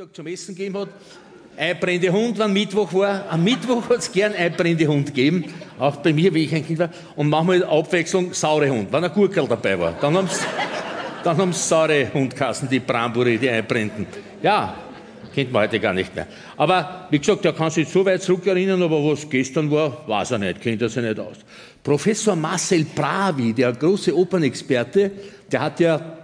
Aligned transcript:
Mittag 0.00 0.16
zum 0.16 0.26
Essen 0.28 0.54
gegeben 0.54 0.78
hat. 0.78 0.88
Eibrennende 1.58 2.10
Hund, 2.10 2.38
wenn 2.38 2.54
Mittwoch 2.54 2.90
war. 2.94 3.26
Am 3.28 3.44
Mittwoch 3.44 3.86
hat 3.90 3.98
es 3.98 4.10
gern 4.10 4.32
Eibrennende 4.32 4.86
Hund 4.86 5.08
gegeben. 5.08 5.44
Auch 5.78 5.96
bei 5.96 6.14
mir, 6.14 6.32
wie 6.32 6.44
ich 6.44 6.54
ein 6.54 6.66
Kind 6.66 6.78
war. 6.78 6.88
Und 7.16 7.28
manchmal 7.28 7.62
Abwechslung 7.64 8.32
saure 8.32 8.70
Hund, 8.70 8.90
wenn 8.90 9.04
ein 9.04 9.12
Gurkel 9.12 9.46
dabei 9.46 9.78
war. 9.78 9.92
Dann 10.00 10.16
haben 10.16 10.26
sie 10.26 10.40
dann 11.22 11.52
saure 11.52 12.10
Hundkassen, 12.14 12.66
die 12.70 12.80
Bramburi, 12.80 13.36
die 13.36 13.50
Einbrennenden. 13.50 14.06
Ja, 14.42 14.74
kennt 15.34 15.52
man 15.52 15.64
heute 15.64 15.78
gar 15.78 15.92
nicht 15.92 16.16
mehr. 16.16 16.28
Aber 16.56 17.06
wie 17.10 17.18
gesagt, 17.18 17.44
er 17.44 17.52
kann 17.52 17.70
sich 17.70 17.86
so 17.86 18.02
weit 18.06 18.22
zurückerinnern, 18.22 18.82
aber 18.82 19.04
was 19.04 19.28
gestern 19.28 19.70
war, 19.70 20.08
weiß 20.08 20.30
er 20.30 20.38
nicht, 20.38 20.62
kennt 20.62 20.80
er 20.80 20.88
sich 20.88 21.02
nicht 21.02 21.20
aus. 21.20 21.36
Professor 21.82 22.34
Marcel 22.34 22.86
Pravi, 22.86 23.52
der 23.52 23.74
große 23.74 24.16
Opernexperte, 24.16 25.10
der 25.52 25.60
hat 25.60 25.78
ja 25.78 26.19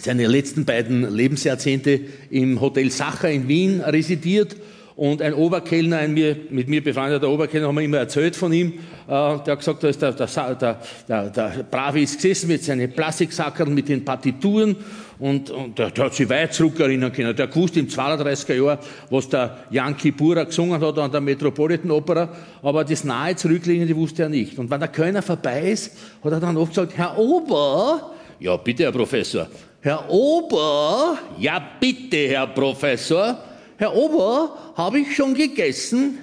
seine 0.00 0.26
letzten 0.26 0.64
beiden 0.64 1.14
Lebensjahrzehnte 1.14 2.00
im 2.30 2.60
Hotel 2.60 2.90
Sacher 2.90 3.30
in 3.30 3.48
Wien 3.48 3.80
residiert 3.80 4.56
und 4.96 5.20
ein 5.20 5.34
Oberkellner, 5.34 5.98
ein 5.98 6.14
mir, 6.14 6.36
mit 6.48 6.68
mir 6.68 6.82
befreundeter 6.82 7.28
Oberkellner, 7.28 7.68
haben 7.68 7.74
mir 7.74 7.84
immer 7.84 7.98
erzählt 7.98 8.34
von 8.34 8.50
ihm, 8.50 8.72
äh, 8.72 9.08
der 9.08 9.46
hat 9.46 9.58
gesagt, 9.58 9.84
da 9.84 9.88
ist 9.88 10.00
der, 10.00 10.12
der, 10.12 10.80
der, 11.06 11.30
der, 11.30 11.66
Bravi 11.70 12.02
ist 12.02 12.16
gesessen 12.16 12.48
mit 12.48 12.64
seinen 12.64 12.90
Plastiksackerl, 12.90 13.68
mit 13.68 13.90
den 13.90 14.02
Partituren 14.06 14.74
und, 15.18 15.50
und 15.50 15.78
der, 15.78 15.90
der 15.90 16.06
hat 16.06 16.14
sich 16.14 16.28
weit 16.30 16.54
zurückerinnern 16.54 17.12
können. 17.12 17.36
Der 17.36 17.46
gewusst 17.46 17.76
im 17.76 17.88
32er 17.88 18.54
Jahr, 18.54 18.78
was 19.10 19.28
der 19.28 19.64
Yankee 19.70 20.12
Pura 20.12 20.44
gesungen 20.44 20.80
hat 20.80 20.98
an 20.98 21.12
der 21.12 21.20
Metropolitan 21.20 21.90
Opera, 21.90 22.30
aber 22.62 22.82
das 22.82 23.04
nahe 23.04 23.36
Zurückliegende 23.36 23.94
wusste 23.94 24.22
er 24.22 24.28
nicht. 24.30 24.58
Und 24.58 24.70
wenn 24.70 24.80
der 24.80 24.88
Kölner 24.88 25.20
vorbei 25.20 25.72
ist, 25.72 25.92
hat 26.24 26.32
er 26.32 26.40
dann 26.40 26.56
oft 26.56 26.70
gesagt, 26.70 26.96
Herr 26.96 27.18
Ober, 27.18 28.12
ja 28.40 28.56
bitte, 28.56 28.84
Herr 28.84 28.92
Professor, 28.92 29.46
Herr 29.86 30.10
Ober, 30.10 31.16
ja 31.38 31.62
bitte, 31.78 32.26
Herr 32.26 32.48
Professor, 32.48 33.38
Herr 33.76 33.94
Ober, 33.94 34.72
habe 34.76 34.98
ich 34.98 35.14
schon 35.14 35.32
gegessen? 35.32 36.18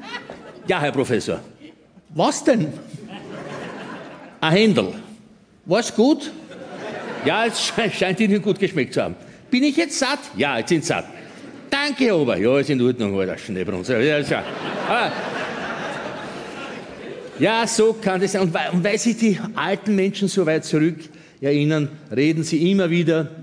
Ja, 0.68 0.82
Herr 0.82 0.92
Professor. 0.92 1.40
Was 2.10 2.44
denn? 2.44 2.74
Ein 4.42 4.52
Händel. 4.52 4.96
War's 5.64 5.96
gut? 5.96 6.30
Ja, 7.24 7.46
es 7.46 7.72
scheint 7.98 8.20
Ihnen 8.20 8.42
gut 8.42 8.60
geschmeckt 8.60 8.96
zu 8.96 9.02
haben. 9.02 9.16
Bin 9.50 9.64
ich 9.64 9.78
jetzt 9.78 9.98
satt? 9.98 10.20
Ja, 10.36 10.58
jetzt 10.58 10.68
sind 10.68 10.84
satt. 10.84 11.06
Danke, 11.70 12.04
Herr 12.04 12.18
Ober. 12.18 12.36
Ja, 12.36 12.60
ist 12.60 12.70
in 12.70 12.82
Ordnung, 12.82 13.18
Alter, 13.18 13.38
Schneebrunz. 13.38 13.88
Ja, 13.88 13.98
ja. 13.98 14.44
ja, 17.40 17.66
so 17.66 17.94
kann 17.94 18.20
das 18.20 18.34
sein. 18.34 18.42
Und 18.42 18.54
weil, 18.54 18.72
und 18.74 18.84
weil 18.84 18.98
sich 18.98 19.16
die 19.16 19.40
alten 19.56 19.96
Menschen 19.96 20.28
so 20.28 20.46
weit 20.46 20.66
zurück 20.66 20.98
erinnern, 21.40 21.88
reden 22.14 22.44
sie 22.44 22.70
immer 22.70 22.90
wieder 22.90 23.43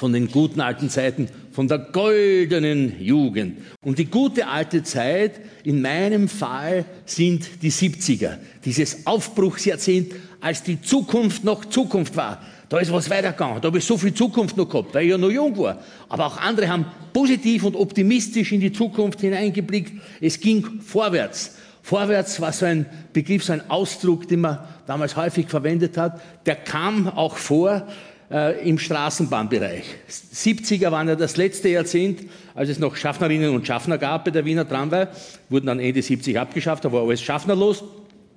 von 0.00 0.14
den 0.14 0.30
guten 0.30 0.62
alten 0.62 0.88
Zeiten, 0.88 1.28
von 1.52 1.68
der 1.68 1.76
goldenen 1.76 2.98
Jugend. 3.02 3.58
Und 3.82 3.98
die 3.98 4.06
gute 4.06 4.46
alte 4.46 4.82
Zeit 4.82 5.38
in 5.62 5.82
meinem 5.82 6.26
Fall 6.26 6.86
sind 7.04 7.62
die 7.62 7.70
70er, 7.70 8.38
dieses 8.64 9.06
Aufbruchsjahrzehnt, 9.06 10.14
als 10.40 10.62
die 10.62 10.80
Zukunft 10.80 11.44
noch 11.44 11.66
Zukunft 11.66 12.16
war. 12.16 12.40
Da 12.70 12.78
ist 12.78 12.90
was 12.90 13.10
weitergegangen. 13.10 13.60
Da 13.60 13.66
habe 13.66 13.76
ich 13.76 13.84
so 13.84 13.98
viel 13.98 14.14
Zukunft 14.14 14.56
noch 14.56 14.70
gehabt, 14.70 14.94
weil 14.94 15.04
ich 15.04 15.10
ja 15.10 15.18
noch 15.18 15.28
jung 15.28 15.54
war. 15.58 15.82
Aber 16.08 16.28
auch 16.28 16.38
andere 16.38 16.68
haben 16.68 16.86
positiv 17.12 17.64
und 17.64 17.76
optimistisch 17.76 18.52
in 18.52 18.60
die 18.60 18.72
Zukunft 18.72 19.20
hineingeblickt. 19.20 19.92
Es 20.22 20.40
ging 20.40 20.80
vorwärts. 20.80 21.56
Vorwärts 21.82 22.40
war 22.40 22.54
so 22.54 22.64
ein 22.64 22.86
Begriff, 23.12 23.44
so 23.44 23.52
ein 23.52 23.68
Ausdruck, 23.68 24.26
den 24.28 24.40
man 24.40 24.60
damals 24.86 25.14
häufig 25.16 25.48
verwendet 25.48 25.98
hat. 25.98 26.22
Der 26.46 26.56
kam 26.56 27.06
auch 27.06 27.36
vor 27.36 27.86
äh, 28.30 28.68
im 28.68 28.78
Straßenbahnbereich. 28.78 29.84
70er 30.08 30.90
waren 30.90 31.08
ja 31.08 31.16
das 31.16 31.36
letzte 31.36 31.68
Jahrzehnt, 31.68 32.20
als 32.54 32.68
es 32.68 32.78
noch 32.78 32.96
Schaffnerinnen 32.96 33.54
und 33.54 33.66
Schaffner 33.66 33.98
gab 33.98 34.24
bei 34.24 34.30
der 34.30 34.44
Wiener 34.44 34.68
Tramway, 34.68 35.06
wurden 35.48 35.66
dann 35.66 35.80
Ende 35.80 36.00
70 36.00 36.38
abgeschafft, 36.38 36.84
da 36.84 36.92
war 36.92 37.02
alles 37.02 37.20
schaffnerlos. 37.22 37.84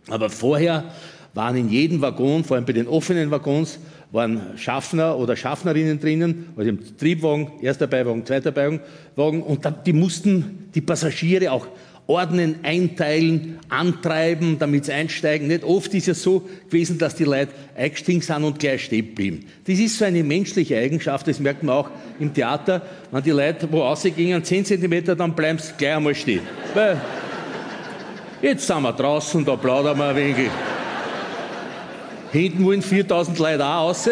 Aber 0.10 0.30
vorher 0.30 0.86
waren 1.34 1.56
in 1.56 1.70
jedem 1.70 2.02
Waggon, 2.02 2.44
vor 2.44 2.58
allem 2.58 2.66
bei 2.66 2.74
den 2.74 2.88
offenen 2.88 3.32
Waggons, 3.32 3.80
waren 4.12 4.58
Schaffner 4.58 5.18
oder 5.18 5.36
Schaffnerinnen 5.36 6.00
drinnen, 6.00 6.50
also 6.56 6.70
im 6.70 6.98
Triebwagen, 6.98 7.52
erster 7.62 7.88
Beiwagen, 7.88 8.26
zweiter 8.26 8.52
Beiwagen, 8.52 9.42
und 9.42 9.68
die 9.86 9.94
mussten 9.94 10.70
die 10.76 10.82
Passagiere 10.82 11.52
auch 11.52 11.68
ordnen, 12.08 12.56
einteilen, 12.64 13.60
antreiben, 13.70 14.60
damit 14.60 14.86
sie 14.86 14.94
einsteigen. 14.94 15.48
Nicht 15.48 15.64
oft 15.64 15.94
ist 15.94 16.08
es 16.10 16.22
so 16.22 16.48
gewesen, 16.70 16.98
dass 16.98 17.16
die 17.16 17.24
Leute 17.24 17.54
eingestiegen 17.76 18.22
sind 18.22 18.44
und 18.44 18.60
gleich 18.60 18.86
stehen 18.86 19.16
blieben. 19.16 19.46
Das 19.66 19.80
ist 19.80 19.98
so 19.98 20.06
eine 20.06 20.24
menschliche 20.24 20.78
Eigenschaft, 20.78 21.28
das 21.28 21.40
merkt 21.40 21.64
man 21.64 21.76
auch 21.76 21.90
im 22.20 22.34
Theater. 22.34 22.82
Wenn 23.12 23.24
die 23.24 23.32
Leute 23.32 23.68
wo 23.72 23.82
rausgingen, 23.82 24.44
10 24.44 24.66
Zentimeter, 24.66 25.16
dann 25.16 25.34
bleiben 25.34 25.60
sie 25.60 25.74
gleich 25.78 25.96
einmal 25.96 26.16
stehen. 26.16 26.42
Weil 26.74 27.00
jetzt 28.42 28.68
sind 28.68 28.82
wir 28.82 28.94
draußen, 28.94 29.46
da 29.46 29.56
plaudern 29.56 29.98
wir 29.98 30.08
ein 30.10 30.16
wenig. 30.16 30.50
Hinten 32.34 32.66
wollen 32.66 32.82
4000 32.82 33.38
Leute 33.40 33.64
auch 33.64 33.90
raus. 33.90 34.10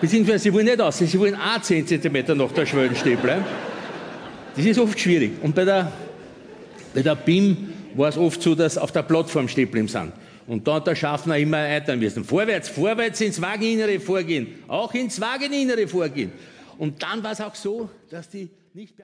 Beziehungsweise 0.00 0.38
sie 0.40 0.52
wollen 0.52 0.66
nicht 0.66 0.80
raus, 0.80 0.98
sie 0.98 1.18
wollen 1.18 1.34
auch 1.34 1.62
10 1.62 1.86
Zentimeter 1.86 2.34
nach 2.34 2.52
der 2.52 2.66
Schwelle 2.66 2.94
stehen 2.94 3.18
bleiben. 3.18 3.44
Das 4.54 4.66
ist 4.66 4.78
oft 4.78 4.98
schwierig. 4.98 5.32
Und 5.42 5.54
bei 5.54 5.64
der 5.64 5.90
bei 6.94 7.02
der 7.02 7.14
BIM 7.14 7.68
war 7.94 8.08
es 8.08 8.16
oft 8.16 8.42
so, 8.42 8.54
dass 8.54 8.78
auf 8.78 8.92
der 8.92 9.02
Plattform 9.02 9.48
stehen 9.48 9.66
geblieben 9.66 9.88
sind. 9.88 10.12
Und 10.46 10.66
da 10.66 10.74
hat 10.74 10.86
der 10.86 10.94
Schaffner 10.94 11.36
immer 11.36 11.58
eitern 11.58 11.98
müssen. 11.98 12.24
Vorwärts, 12.24 12.68
vorwärts 12.70 13.20
ins 13.20 13.40
Wageninnere 13.40 14.00
vorgehen. 14.00 14.46
Auch 14.66 14.94
ins 14.94 15.20
Wageninnere 15.20 15.86
vorgehen. 15.86 16.32
Und 16.78 17.02
dann 17.02 17.22
war 17.22 17.32
es 17.32 17.40
auch 17.40 17.54
so, 17.54 17.90
dass 18.08 18.30
die 18.30 18.48
nicht 18.72 18.98